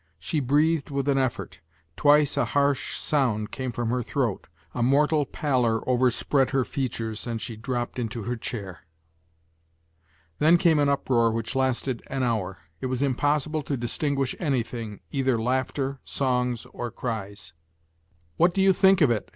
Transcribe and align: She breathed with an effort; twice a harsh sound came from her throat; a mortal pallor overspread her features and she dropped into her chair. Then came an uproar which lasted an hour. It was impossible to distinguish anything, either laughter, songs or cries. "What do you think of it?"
She 0.17 0.39
breathed 0.39 0.89
with 0.89 1.07
an 1.07 1.19
effort; 1.19 1.59
twice 1.95 2.35
a 2.35 2.43
harsh 2.57 2.95
sound 2.97 3.51
came 3.51 3.71
from 3.71 3.91
her 3.91 4.01
throat; 4.01 4.47
a 4.73 4.81
mortal 4.81 5.27
pallor 5.27 5.87
overspread 5.87 6.49
her 6.49 6.65
features 6.65 7.27
and 7.27 7.39
she 7.39 7.55
dropped 7.55 7.99
into 7.99 8.23
her 8.23 8.35
chair. 8.35 8.79
Then 10.39 10.57
came 10.57 10.79
an 10.79 10.89
uproar 10.89 11.29
which 11.29 11.55
lasted 11.55 12.01
an 12.07 12.23
hour. 12.23 12.57
It 12.79 12.87
was 12.87 13.03
impossible 13.03 13.61
to 13.61 13.77
distinguish 13.77 14.35
anything, 14.39 15.01
either 15.11 15.39
laughter, 15.39 15.99
songs 16.03 16.65
or 16.73 16.89
cries. 16.89 17.53
"What 18.37 18.55
do 18.55 18.61
you 18.63 18.73
think 18.73 19.01
of 19.01 19.11
it?" 19.11 19.29